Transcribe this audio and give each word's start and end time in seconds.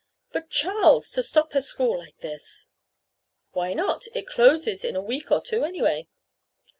"But, 0.31 0.49
Charles, 0.49 1.11
to 1.11 1.21
stop 1.21 1.53
her 1.53 1.61
school 1.61 1.99
like 1.99 2.17
this!" 2.21 2.65
"Why 3.51 3.75
not? 3.75 4.07
It 4.15 4.25
closes 4.25 4.83
in 4.83 4.95
a 4.95 4.99
week 4.99 5.29
or 5.29 5.41
two, 5.41 5.63
anyway." 5.63 6.07